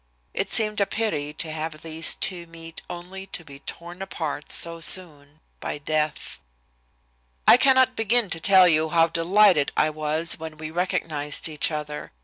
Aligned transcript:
It 0.33 0.49
seemed 0.49 0.81
a 0.81 0.87
pity 0.87 1.31
to 1.33 1.51
have 1.51 1.83
these 1.83 2.15
two 2.15 2.47
meet 2.47 2.81
only 2.89 3.27
to 3.27 3.45
be 3.45 3.59
torn 3.59 4.01
apart 4.01 4.51
so 4.51 4.81
soon 4.81 5.41
by 5.59 5.77
death. 5.77 6.39
"I 7.47 7.55
cannot 7.55 7.95
begin 7.95 8.31
to 8.31 8.39
tell 8.39 8.67
you 8.67 8.89
how 8.89 9.05
delighted 9.09 9.71
I 9.77 9.91
was 9.91 10.39
when 10.39 10.57
we 10.57 10.71
recognized 10.71 11.47
each 11.47 11.69
other. 11.69 12.11